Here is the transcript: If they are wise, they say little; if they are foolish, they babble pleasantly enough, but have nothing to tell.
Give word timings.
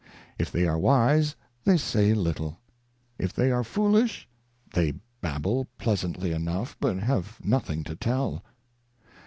If 0.39 0.51
they 0.51 0.65
are 0.65 0.79
wise, 0.79 1.35
they 1.63 1.77
say 1.77 2.15
little; 2.15 2.57
if 3.19 3.33
they 3.33 3.51
are 3.51 3.63
foolish, 3.63 4.27
they 4.73 4.95
babble 5.21 5.67
pleasantly 5.77 6.31
enough, 6.31 6.75
but 6.79 6.97
have 6.97 7.37
nothing 7.45 7.83
to 7.83 7.95
tell. 7.95 8.41